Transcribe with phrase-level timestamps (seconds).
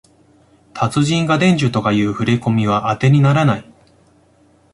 [0.73, 3.71] 達人が伝授とかいうふれこみはあてにならない